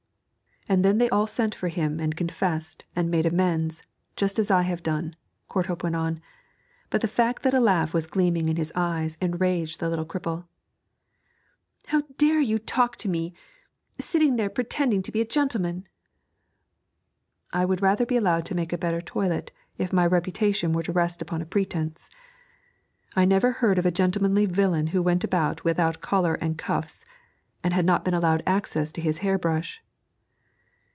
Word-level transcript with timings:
'And 0.69 0.85
then 0.85 0.99
they 0.99 1.09
all 1.09 1.25
sent 1.27 1.53
for 1.55 1.67
him 1.69 1.99
and 1.99 2.15
confessed 2.15 2.85
and 2.95 3.09
made 3.09 3.25
amends, 3.25 3.81
just 4.15 4.37
as 4.39 4.51
I 4.51 4.61
have 4.61 4.83
done,' 4.83 5.15
Courthope 5.49 5.83
went 5.83 5.95
on; 5.95 6.21
but 6.91 7.01
the 7.01 7.07
fact 7.09 7.41
that 7.43 7.53
a 7.55 7.59
laugh 7.59 7.95
was 7.95 8.05
gleaming 8.05 8.47
in 8.47 8.55
his 8.57 8.71
eyes 8.75 9.17
enraged 9.19 9.79
the 9.79 9.89
little 9.89 10.05
cripple. 10.05 10.45
'How 11.87 12.03
dare 12.19 12.39
you 12.39 12.59
talk 12.59 12.95
to 12.97 13.09
me, 13.09 13.33
sitting 13.99 14.35
there 14.35 14.49
pretending 14.51 15.01
to 15.01 15.11
be 15.11 15.19
a 15.19 15.25
gentleman!' 15.25 15.87
'I 17.51 17.65
would 17.65 17.81
rather 17.81 18.05
be 18.05 18.15
allowed 18.15 18.45
to 18.45 18.55
make 18.55 18.71
a 18.71 18.77
better 18.77 19.01
toilet 19.01 19.51
if 19.79 19.91
my 19.91 20.05
reputation 20.05 20.73
were 20.73 20.83
to 20.83 20.93
rest 20.93 21.23
upon 21.23 21.41
a 21.41 21.45
pretence. 21.45 22.09
I 23.15 23.25
never 23.25 23.53
heard 23.53 23.79
of 23.79 23.87
a 23.87 23.91
gentlemanly 23.91 24.45
villain 24.45 24.87
who 24.95 25.01
went 25.01 25.23
about 25.23 25.63
without 25.65 26.01
collar 26.01 26.35
and 26.35 26.55
cuffs, 26.57 27.03
and 27.63 27.73
had 27.73 27.83
not 27.83 28.05
been 28.05 28.13
allowed 28.13 28.43
access 28.45 28.91
to 28.93 29.01
his 29.01 29.17
hair 29.17 29.39
brush.' 29.39 29.81